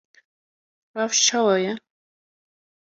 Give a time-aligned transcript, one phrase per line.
[0.97, 1.73] Rewş çawa ye?